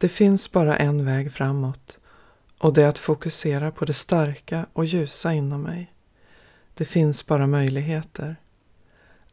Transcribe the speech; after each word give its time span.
Det 0.00 0.08
finns 0.08 0.52
bara 0.52 0.76
en 0.76 1.04
väg 1.04 1.32
framåt 1.32 1.98
och 2.58 2.74
det 2.74 2.82
är 2.82 2.88
att 2.88 2.98
fokusera 2.98 3.70
på 3.70 3.84
det 3.84 3.92
starka 3.92 4.66
och 4.72 4.84
ljusa 4.84 5.32
inom 5.32 5.62
mig. 5.62 5.92
Det 6.74 6.84
finns 6.84 7.26
bara 7.26 7.46
möjligheter. 7.46 8.36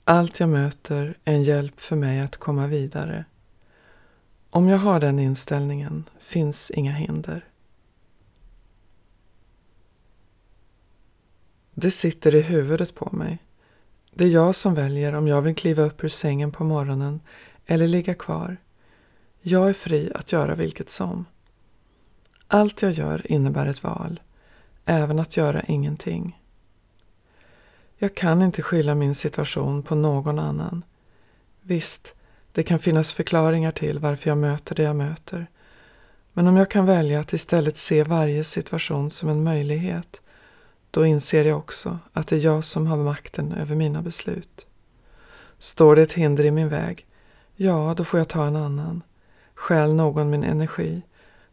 Allt 0.03 0.39
jag 0.39 0.49
möter 0.49 1.17
är 1.25 1.33
en 1.33 1.43
hjälp 1.43 1.81
för 1.81 1.95
mig 1.95 2.19
att 2.19 2.37
komma 2.37 2.67
vidare. 2.67 3.25
Om 4.49 4.67
jag 4.67 4.77
har 4.77 4.99
den 4.99 5.19
inställningen 5.19 6.03
finns 6.19 6.71
inga 6.71 6.91
hinder. 6.91 7.45
Det 11.73 11.91
sitter 11.91 12.35
i 12.35 12.41
huvudet 12.41 12.95
på 12.95 13.09
mig. 13.11 13.37
Det 14.13 14.23
är 14.23 14.29
jag 14.29 14.55
som 14.55 14.75
väljer 14.75 15.13
om 15.13 15.27
jag 15.27 15.41
vill 15.41 15.55
kliva 15.55 15.83
upp 15.83 16.03
ur 16.03 16.09
sängen 16.09 16.51
på 16.51 16.63
morgonen 16.63 17.19
eller 17.65 17.87
ligga 17.87 18.13
kvar. 18.13 18.57
Jag 19.49 19.69
är 19.69 19.73
fri 19.73 20.11
att 20.15 20.31
göra 20.31 20.55
vilket 20.55 20.89
som. 20.89 21.25
Allt 22.47 22.81
jag 22.81 22.91
gör 22.91 23.31
innebär 23.31 23.65
ett 23.65 23.83
val, 23.83 24.19
även 24.85 25.19
att 25.19 25.37
göra 25.37 25.61
ingenting. 25.61 26.41
Jag 27.97 28.15
kan 28.15 28.41
inte 28.41 28.61
skylla 28.61 28.95
min 28.95 29.15
situation 29.15 29.83
på 29.83 29.95
någon 29.95 30.39
annan. 30.39 30.83
Visst, 31.61 32.15
det 32.51 32.63
kan 32.63 32.79
finnas 32.79 33.13
förklaringar 33.13 33.71
till 33.71 33.99
varför 33.99 34.29
jag 34.29 34.37
möter 34.37 34.75
det 34.75 34.83
jag 34.83 34.95
möter. 34.95 35.47
Men 36.33 36.47
om 36.47 36.57
jag 36.57 36.71
kan 36.71 36.85
välja 36.85 37.19
att 37.19 37.33
istället 37.33 37.77
se 37.77 38.03
varje 38.03 38.43
situation 38.43 39.09
som 39.09 39.29
en 39.29 39.43
möjlighet, 39.43 40.21
då 40.91 41.05
inser 41.05 41.45
jag 41.45 41.57
också 41.57 41.99
att 42.13 42.27
det 42.27 42.35
är 42.35 42.39
jag 42.39 42.63
som 42.63 42.87
har 42.87 42.97
makten 42.97 43.51
över 43.51 43.75
mina 43.75 44.01
beslut. 44.01 44.67
Står 45.57 45.95
det 45.95 46.01
ett 46.01 46.13
hinder 46.13 46.45
i 46.45 46.51
min 46.51 46.69
väg, 46.69 47.05
ja, 47.55 47.93
då 47.97 48.03
får 48.03 48.19
jag 48.19 48.29
ta 48.29 48.45
en 48.45 48.55
annan. 48.55 49.01
Stjäl 49.57 49.93
någon 49.93 50.29
min 50.29 50.43
energi, 50.43 51.01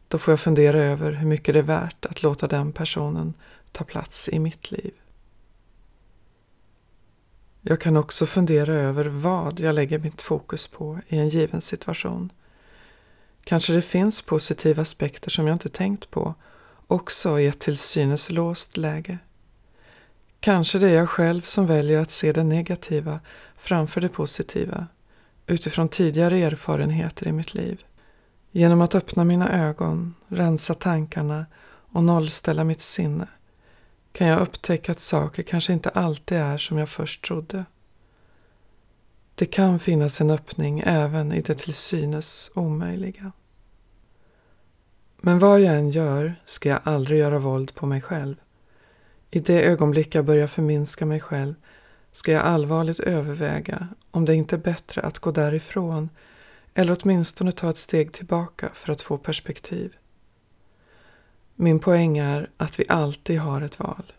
då 0.08 0.18
får 0.18 0.32
jag 0.32 0.40
fundera 0.40 0.78
över 0.78 1.12
hur 1.12 1.26
mycket 1.26 1.54
det 1.54 1.58
är 1.58 1.62
värt 1.62 2.06
att 2.06 2.22
låta 2.22 2.48
den 2.48 2.72
personen 2.72 3.34
ta 3.72 3.84
plats 3.84 4.28
i 4.28 4.38
mitt 4.38 4.70
liv. 4.70 4.92
Jag 7.60 7.80
kan 7.80 7.96
också 7.96 8.26
fundera 8.26 8.72
över 8.72 9.04
vad 9.04 9.60
jag 9.60 9.74
lägger 9.74 9.98
mitt 9.98 10.22
fokus 10.22 10.66
på 10.66 11.00
i 11.08 11.18
en 11.18 11.28
given 11.28 11.60
situation. 11.60 12.32
Kanske 13.44 13.72
det 13.72 13.82
finns 13.82 14.22
positiva 14.22 14.82
aspekter 14.82 15.30
som 15.30 15.46
jag 15.46 15.54
inte 15.54 15.68
tänkt 15.68 16.10
på 16.10 16.34
också 16.86 17.40
i 17.40 17.46
ett 17.46 17.60
till 17.60 17.78
synes 17.78 18.30
låst 18.30 18.76
läge. 18.76 19.18
Kanske 20.40 20.78
det 20.78 20.90
är 20.90 20.94
jag 20.94 21.10
själv 21.10 21.40
som 21.40 21.66
väljer 21.66 21.98
att 21.98 22.10
se 22.10 22.32
det 22.32 22.44
negativa 22.44 23.20
framför 23.56 24.00
det 24.00 24.08
positiva 24.08 24.86
utifrån 25.46 25.88
tidigare 25.88 26.38
erfarenheter 26.38 27.28
i 27.28 27.32
mitt 27.32 27.54
liv. 27.54 27.84
Genom 28.56 28.80
att 28.80 28.94
öppna 28.94 29.24
mina 29.24 29.68
ögon, 29.68 30.14
rensa 30.28 30.74
tankarna 30.74 31.46
och 31.92 32.04
nollställa 32.04 32.64
mitt 32.64 32.80
sinne 32.80 33.28
kan 34.12 34.26
jag 34.26 34.40
upptäcka 34.40 34.92
att 34.92 34.98
saker 34.98 35.42
kanske 35.42 35.72
inte 35.72 35.88
alltid 35.88 36.38
är 36.38 36.58
som 36.58 36.78
jag 36.78 36.88
först 36.88 37.24
trodde. 37.24 37.64
Det 39.34 39.46
kan 39.46 39.78
finnas 39.78 40.20
en 40.20 40.30
öppning 40.30 40.82
även 40.86 41.32
i 41.32 41.40
det 41.40 41.54
till 41.54 41.74
synes 41.74 42.50
omöjliga. 42.54 43.32
Men 45.20 45.38
vad 45.38 45.60
jag 45.60 45.76
än 45.76 45.90
gör 45.90 46.34
ska 46.44 46.68
jag 46.68 46.80
aldrig 46.84 47.20
göra 47.20 47.38
våld 47.38 47.74
på 47.74 47.86
mig 47.86 48.00
själv. 48.00 48.36
I 49.30 49.40
det 49.40 49.62
ögonblick 49.62 50.14
jag 50.14 50.24
börjar 50.24 50.46
förminska 50.46 51.06
mig 51.06 51.20
själv 51.20 51.54
ska 52.12 52.32
jag 52.32 52.42
allvarligt 52.42 53.00
överväga 53.00 53.88
om 54.10 54.24
det 54.24 54.34
inte 54.34 54.56
är 54.56 54.60
bättre 54.60 55.00
att 55.00 55.18
gå 55.18 55.30
därifrån 55.30 56.08
eller 56.74 56.96
åtminstone 57.02 57.52
ta 57.52 57.70
ett 57.70 57.78
steg 57.78 58.12
tillbaka 58.12 58.70
för 58.74 58.92
att 58.92 59.02
få 59.02 59.18
perspektiv. 59.18 59.96
Min 61.54 61.78
poäng 61.78 62.18
är 62.18 62.50
att 62.56 62.80
vi 62.80 62.84
alltid 62.88 63.40
har 63.40 63.62
ett 63.62 63.78
val. 63.78 64.12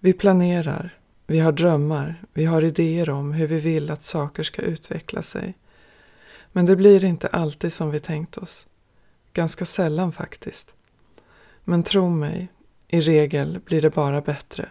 Vi 0.00 0.12
planerar, 0.12 0.98
vi 1.26 1.38
har 1.38 1.52
drömmar, 1.52 2.22
vi 2.32 2.44
har 2.44 2.64
idéer 2.64 3.10
om 3.10 3.32
hur 3.32 3.46
vi 3.46 3.60
vill 3.60 3.90
att 3.90 4.02
saker 4.02 4.42
ska 4.42 4.62
utveckla 4.62 5.22
sig. 5.22 5.54
Men 6.52 6.66
det 6.66 6.76
blir 6.76 7.04
inte 7.04 7.28
alltid 7.28 7.72
som 7.72 7.90
vi 7.90 8.00
tänkt 8.00 8.36
oss. 8.36 8.66
Ganska 9.32 9.64
sällan 9.64 10.12
faktiskt. 10.12 10.74
Men 11.64 11.82
tro 11.82 12.10
mig, 12.10 12.48
i 12.88 13.00
regel 13.00 13.60
blir 13.64 13.82
det 13.82 13.90
bara 13.90 14.20
bättre. 14.20 14.68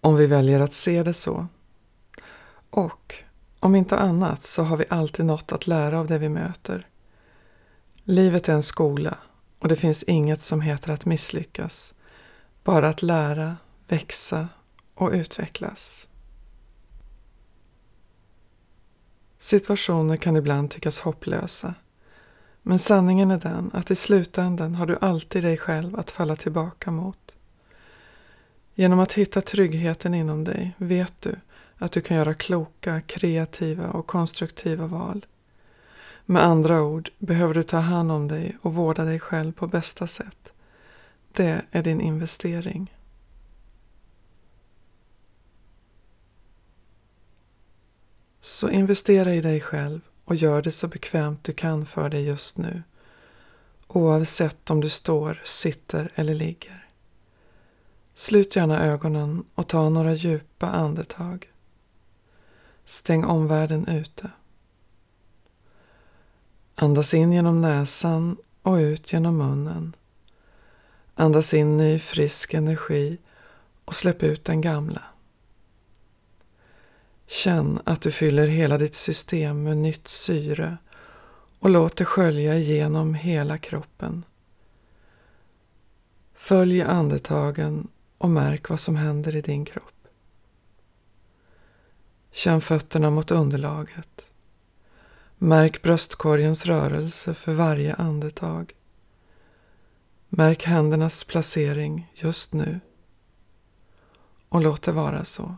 Om 0.00 0.16
vi 0.16 0.26
väljer 0.26 0.60
att 0.60 0.74
se 0.74 1.02
det 1.02 1.14
så. 1.14 1.46
Och 2.70 3.14
om 3.60 3.74
inte 3.74 3.96
annat 3.96 4.42
så 4.42 4.62
har 4.62 4.76
vi 4.76 4.84
alltid 4.90 5.24
något 5.24 5.52
att 5.52 5.66
lära 5.66 6.00
av 6.00 6.06
det 6.06 6.18
vi 6.18 6.28
möter. 6.28 6.86
Livet 8.04 8.48
är 8.48 8.52
en 8.52 8.62
skola 8.62 9.18
och 9.58 9.68
det 9.68 9.76
finns 9.76 10.02
inget 10.02 10.40
som 10.40 10.60
heter 10.60 10.92
att 10.92 11.06
misslyckas. 11.06 11.94
Bara 12.64 12.88
att 12.88 13.02
lära, 13.02 13.56
växa 13.88 14.48
och 14.94 15.10
utvecklas. 15.12 16.08
Situationer 19.38 20.16
kan 20.16 20.36
ibland 20.36 20.70
tyckas 20.70 21.00
hopplösa. 21.00 21.74
Men 22.62 22.78
sanningen 22.78 23.30
är 23.30 23.38
den 23.38 23.70
att 23.74 23.90
i 23.90 23.96
slutändan 23.96 24.74
har 24.74 24.86
du 24.86 24.98
alltid 25.00 25.42
dig 25.42 25.56
själv 25.56 25.98
att 25.98 26.10
falla 26.10 26.36
tillbaka 26.36 26.90
mot. 26.90 27.36
Genom 28.74 29.00
att 29.00 29.12
hitta 29.12 29.40
tryggheten 29.40 30.14
inom 30.14 30.44
dig 30.44 30.74
vet 30.78 31.22
du 31.22 31.36
att 31.78 31.92
du 31.92 32.00
kan 32.00 32.16
göra 32.16 32.34
kloka, 32.34 33.00
kreativa 33.00 33.90
och 33.90 34.06
konstruktiva 34.06 34.86
val. 34.86 35.26
Med 36.26 36.44
andra 36.44 36.82
ord 36.82 37.10
behöver 37.18 37.54
du 37.54 37.62
ta 37.62 37.78
hand 37.78 38.12
om 38.12 38.28
dig 38.28 38.56
och 38.62 38.74
vårda 38.74 39.04
dig 39.04 39.20
själv 39.20 39.52
på 39.52 39.66
bästa 39.66 40.06
sätt. 40.06 40.52
Det 41.32 41.62
är 41.70 41.82
din 41.82 42.00
investering. 42.00 42.94
Så 48.40 48.70
investera 48.70 49.34
i 49.34 49.40
dig 49.40 49.60
själv 49.60 50.00
och 50.24 50.34
gör 50.34 50.62
det 50.62 50.72
så 50.72 50.88
bekvämt 50.88 51.44
du 51.44 51.52
kan 51.52 51.86
för 51.86 52.08
dig 52.10 52.24
just 52.24 52.58
nu. 52.58 52.82
Oavsett 53.86 54.70
om 54.70 54.80
du 54.80 54.88
står, 54.88 55.42
sitter 55.44 56.12
eller 56.14 56.34
ligger. 56.34 56.86
Slut 58.14 58.56
gärna 58.56 58.84
ögonen 58.84 59.44
och 59.54 59.68
ta 59.68 59.88
några 59.88 60.14
djupa 60.14 60.66
andetag. 60.66 61.48
Stäng 62.88 63.24
omvärlden 63.24 63.88
ute. 63.88 64.30
Andas 66.74 67.14
in 67.14 67.32
genom 67.32 67.60
näsan 67.60 68.36
och 68.62 68.74
ut 68.74 69.12
genom 69.12 69.36
munnen. 69.36 69.96
Andas 71.14 71.54
in 71.54 71.76
ny 71.76 71.98
frisk 71.98 72.54
energi 72.54 73.18
och 73.84 73.94
släpp 73.94 74.22
ut 74.22 74.44
den 74.44 74.60
gamla. 74.60 75.02
Känn 77.26 77.80
att 77.84 78.00
du 78.00 78.12
fyller 78.12 78.46
hela 78.46 78.78
ditt 78.78 78.94
system 78.94 79.62
med 79.62 79.76
nytt 79.76 80.08
syre 80.08 80.76
och 81.58 81.70
låt 81.70 81.96
det 81.96 82.04
skölja 82.04 82.54
igenom 82.54 83.14
hela 83.14 83.58
kroppen. 83.58 84.24
Följ 86.34 86.82
andetagen 86.82 87.88
och 88.18 88.30
märk 88.30 88.68
vad 88.68 88.80
som 88.80 88.96
händer 88.96 89.36
i 89.36 89.40
din 89.40 89.64
kropp. 89.64 89.97
Känn 92.38 92.60
fötterna 92.60 93.10
mot 93.10 93.30
underlaget. 93.30 94.30
Märk 95.38 95.82
bröstkorgens 95.82 96.66
rörelse 96.66 97.34
för 97.34 97.54
varje 97.54 97.94
andetag. 97.94 98.74
Märk 100.28 100.64
händernas 100.64 101.24
placering 101.24 102.12
just 102.14 102.52
nu. 102.52 102.80
Och 104.48 104.62
låt 104.62 104.82
det 104.82 104.92
vara 104.92 105.24
så. 105.24 105.56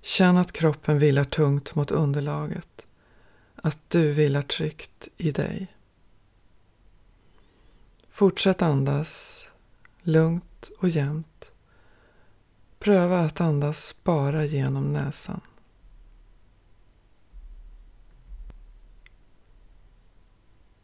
Känn 0.00 0.36
att 0.36 0.52
kroppen 0.52 0.98
vilar 0.98 1.24
tungt 1.24 1.74
mot 1.74 1.90
underlaget. 1.90 2.86
Att 3.54 3.78
du 3.88 4.12
vilar 4.12 4.42
tryggt 4.42 5.08
i 5.16 5.30
dig. 5.30 5.74
Fortsätt 8.10 8.62
andas 8.62 9.40
lugnt 10.02 10.70
och 10.78 10.88
jämnt. 10.88 11.53
Pröva 12.84 13.20
att 13.20 13.40
andas 13.40 13.96
bara 14.04 14.44
genom 14.44 14.92
näsan. 14.92 15.40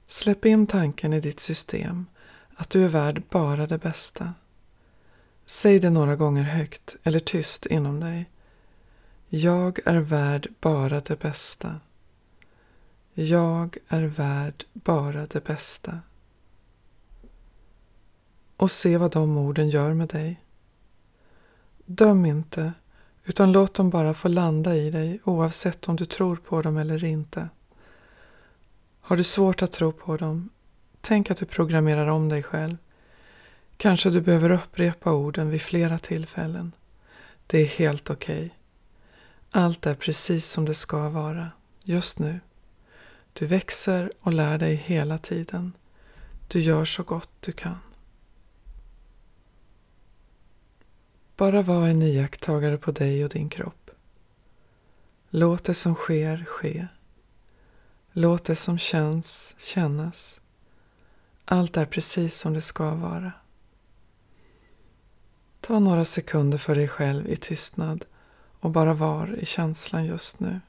Släpp 0.06 0.44
in 0.44 0.66
tanken 0.66 1.12
i 1.12 1.20
ditt 1.20 1.40
system 1.40 2.06
att 2.54 2.70
du 2.70 2.84
är 2.84 2.88
värd 2.88 3.22
bara 3.30 3.66
det 3.66 3.78
bästa. 3.78 4.34
Säg 5.46 5.80
det 5.80 5.90
några 5.90 6.16
gånger 6.16 6.42
högt 6.42 6.96
eller 7.02 7.20
tyst 7.20 7.66
inom 7.66 8.00
dig. 8.00 8.30
Jag 9.28 9.78
är 9.84 9.98
värd 9.98 10.48
bara 10.60 11.00
det 11.00 11.20
bästa. 11.20 11.80
Jag 13.14 13.76
är 13.88 14.02
värd 14.02 14.64
bara 14.72 15.26
det 15.26 15.44
bästa. 15.44 16.00
Och 18.56 18.70
se 18.70 18.98
vad 18.98 19.12
de 19.12 19.38
orden 19.38 19.68
gör 19.68 19.94
med 19.94 20.08
dig. 20.08 20.40
Döm 21.92 22.26
inte, 22.26 22.72
Utan 23.24 23.52
låt 23.52 23.74
dem 23.74 23.90
bara 23.90 24.14
få 24.14 24.28
landa 24.28 24.76
i 24.76 24.90
dig 24.90 25.20
oavsett 25.24 25.88
om 25.88 25.96
du 25.96 26.04
tror 26.04 26.36
på 26.36 26.62
dem 26.62 26.76
eller 26.76 27.04
inte. 27.04 27.48
Har 29.00 29.16
du 29.16 29.24
svårt 29.24 29.62
att 29.62 29.72
tro 29.72 29.92
på 29.92 30.16
dem, 30.16 30.50
tänk 31.00 31.30
att 31.30 31.36
du 31.36 31.46
programmerar 31.46 32.06
om 32.06 32.28
dig 32.28 32.42
själv. 32.42 32.76
Kanske 33.76 34.10
du 34.10 34.20
behöver 34.20 34.50
upprepa 34.50 35.12
orden 35.12 35.50
vid 35.50 35.62
flera 35.62 35.98
tillfällen. 35.98 36.72
Det 37.46 37.58
är 37.58 37.66
helt 37.66 38.10
okej. 38.10 38.44
Okay. 38.44 38.50
Allt 39.50 39.86
är 39.86 39.94
precis 39.94 40.46
som 40.46 40.64
det 40.64 40.74
ska 40.74 41.08
vara, 41.08 41.50
just 41.82 42.18
nu. 42.18 42.40
Du 43.32 43.46
växer 43.46 44.12
och 44.20 44.32
lär 44.32 44.58
dig 44.58 44.74
hela 44.74 45.18
tiden. 45.18 45.72
Du 46.48 46.60
gör 46.60 46.84
så 46.84 47.02
gott 47.02 47.30
du 47.40 47.52
kan. 47.52 47.78
Bara 51.40 51.62
var 51.62 51.88
en 51.88 52.02
iakttagare 52.02 52.78
på 52.78 52.92
dig 52.92 53.24
och 53.24 53.30
din 53.30 53.48
kropp. 53.48 53.90
Låt 55.30 55.64
det 55.64 55.74
som 55.74 55.94
sker 55.94 56.44
ske. 56.44 56.86
Låt 58.12 58.44
det 58.44 58.56
som 58.56 58.78
känns 58.78 59.54
kännas. 59.58 60.40
Allt 61.44 61.76
är 61.76 61.86
precis 61.86 62.38
som 62.38 62.52
det 62.52 62.60
ska 62.60 62.94
vara. 62.94 63.32
Ta 65.60 65.78
några 65.78 66.04
sekunder 66.04 66.58
för 66.58 66.74
dig 66.74 66.88
själv 66.88 67.28
i 67.28 67.36
tystnad 67.36 68.04
och 68.60 68.70
bara 68.70 68.94
var 68.94 69.36
i 69.40 69.46
känslan 69.46 70.06
just 70.06 70.40
nu. 70.40 70.60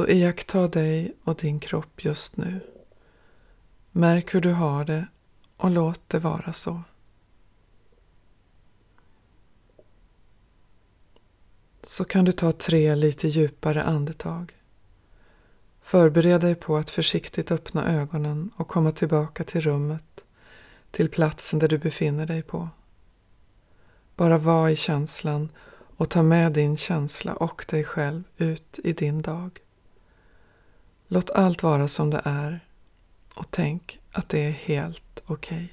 Så 0.00 0.08
iaktta 0.08 0.68
dig 0.68 1.14
och 1.24 1.36
din 1.36 1.60
kropp 1.60 2.04
just 2.04 2.36
nu. 2.36 2.60
Märk 3.92 4.34
hur 4.34 4.40
du 4.40 4.52
har 4.52 4.84
det 4.84 5.06
och 5.56 5.70
låt 5.70 6.08
det 6.08 6.18
vara 6.18 6.52
så. 6.52 6.82
Så 11.82 12.04
kan 12.04 12.24
du 12.24 12.32
ta 12.32 12.52
tre 12.52 12.94
lite 12.94 13.28
djupare 13.28 13.82
andetag. 13.82 14.52
Förbered 15.82 16.40
dig 16.40 16.54
på 16.54 16.76
att 16.76 16.90
försiktigt 16.90 17.50
öppna 17.50 18.00
ögonen 18.00 18.50
och 18.56 18.68
komma 18.68 18.92
tillbaka 18.92 19.44
till 19.44 19.60
rummet, 19.60 20.24
till 20.90 21.08
platsen 21.08 21.58
där 21.58 21.68
du 21.68 21.78
befinner 21.78 22.26
dig 22.26 22.42
på. 22.42 22.68
Bara 24.16 24.38
var 24.38 24.68
i 24.68 24.76
känslan 24.76 25.48
och 25.96 26.10
ta 26.10 26.22
med 26.22 26.52
din 26.52 26.76
känsla 26.76 27.34
och 27.34 27.66
dig 27.68 27.84
själv 27.84 28.22
ut 28.36 28.78
i 28.84 28.92
din 28.92 29.22
dag. 29.22 29.60
Låt 31.12 31.30
allt 31.30 31.62
vara 31.62 31.88
som 31.88 32.10
det 32.10 32.20
är 32.24 32.60
och 33.34 33.46
tänk 33.50 34.00
att 34.12 34.28
det 34.28 34.38
är 34.38 34.50
helt 34.50 35.22
okej. 35.26 35.56
Okay. 35.56 35.68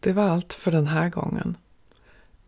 Det 0.00 0.12
var 0.12 0.22
allt 0.22 0.52
för 0.52 0.70
den 0.70 0.86
här 0.86 1.10
gången. 1.10 1.56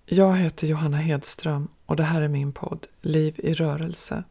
Jag 0.06 0.36
heter 0.36 0.66
Johanna 0.66 0.96
Hedström 0.96 1.68
och 1.86 1.96
det 1.96 2.02
här 2.02 2.22
är 2.22 2.28
min 2.28 2.52
podd 2.52 2.86
Liv 3.00 3.34
i 3.38 3.54
rörelse. 3.54 4.24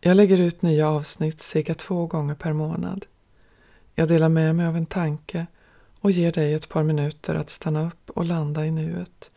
Jag 0.00 0.16
lägger 0.16 0.40
ut 0.40 0.62
nya 0.62 0.88
avsnitt 0.88 1.40
cirka 1.40 1.74
två 1.74 2.06
gånger 2.06 2.34
per 2.34 2.52
månad. 2.52 3.06
Jag 3.94 4.08
delar 4.08 4.28
med 4.28 4.56
mig 4.56 4.66
av 4.66 4.76
en 4.76 4.86
tanke 4.86 5.46
och 6.00 6.10
ger 6.10 6.32
dig 6.32 6.54
ett 6.54 6.68
par 6.68 6.82
minuter 6.82 7.34
att 7.34 7.50
stanna 7.50 7.86
upp 7.86 8.10
och 8.10 8.24
landa 8.24 8.66
i 8.66 8.70
nuet 8.70 9.30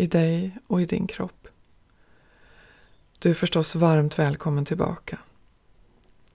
i 0.00 0.06
dig 0.06 0.56
och 0.66 0.80
i 0.82 0.86
din 0.86 1.06
kropp. 1.06 1.48
Du 3.18 3.30
är 3.30 3.34
förstås 3.34 3.74
varmt 3.74 4.18
välkommen 4.18 4.64
tillbaka. 4.64 5.18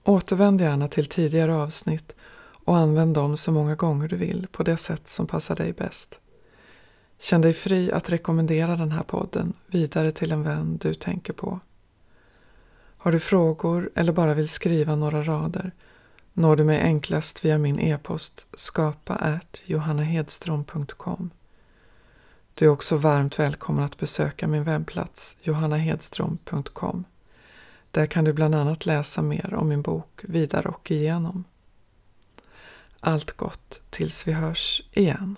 Återvänd 0.04 0.60
gärna 0.60 0.88
till 0.88 1.06
tidigare 1.06 1.54
avsnitt 1.54 2.14
och 2.64 2.76
använd 2.76 3.14
dem 3.14 3.36
så 3.36 3.52
många 3.52 3.74
gånger 3.74 4.08
du 4.08 4.16
vill 4.16 4.46
på 4.52 4.62
det 4.62 4.76
sätt 4.76 5.08
som 5.08 5.26
passar 5.26 5.56
dig 5.56 5.72
bäst. 5.72 6.18
Känn 7.18 7.40
dig 7.40 7.52
fri 7.52 7.92
att 7.92 8.10
rekommendera 8.10 8.76
den 8.76 8.92
här 8.92 9.02
podden 9.02 9.52
vidare 9.66 10.12
till 10.12 10.32
en 10.32 10.42
vän 10.42 10.78
du 10.82 10.94
tänker 10.94 11.32
på. 11.32 11.60
Har 12.96 13.12
du 13.12 13.20
frågor 13.20 13.90
eller 13.94 14.12
bara 14.12 14.34
vill 14.34 14.48
skriva 14.48 14.96
några 14.96 15.22
rader 15.22 15.72
når 16.32 16.56
du 16.56 16.64
mig 16.64 16.80
enklast 16.80 17.44
via 17.44 17.58
min 17.58 17.80
e-post 17.80 18.46
skapa 18.54 19.40
johannahedström.com. 19.64 21.30
Du 22.58 22.64
är 22.64 22.68
också 22.68 22.96
varmt 22.96 23.38
välkommen 23.38 23.84
att 23.84 23.98
besöka 23.98 24.48
min 24.48 24.64
webbplats 24.64 25.36
johannahedström.com. 25.40 27.04
Där 27.90 28.06
kan 28.06 28.24
du 28.24 28.32
bland 28.32 28.54
annat 28.54 28.86
läsa 28.86 29.22
mer 29.22 29.54
om 29.54 29.68
min 29.68 29.82
bok 29.82 30.20
Vidare 30.22 30.68
och 30.68 30.90
igenom. 30.90 31.44
Allt 33.00 33.32
gott 33.32 33.82
tills 33.90 34.28
vi 34.28 34.32
hörs 34.32 34.82
igen. 34.92 35.36